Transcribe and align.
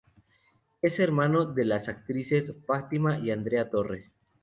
Es 0.81 0.99
hermano 0.99 1.45
de 1.45 1.63
las 1.63 1.87
actrices 1.87 2.55
Fátima 2.65 3.19
y 3.19 3.29
Andrea 3.29 3.69
Torre. 3.69 4.09